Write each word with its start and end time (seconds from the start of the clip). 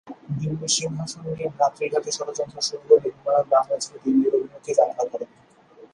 দিল্লির 0.37 0.71
সিংহাসন 0.77 1.23
নিয়ে 1.27 1.47
ভ্রাতৃঘাতী 1.55 2.11
ষড়যন্ত্র 2.17 2.57
শুরু 2.61 2.83
হলে 2.89 3.09
হুমায়ুন 3.15 3.45
বাংলা 3.51 3.75
ছেড়ে 3.83 3.99
দিল্লির 4.03 4.33
অভিমুখে 4.35 4.71
যাত্রা 4.79 5.03
করেন। 5.11 5.29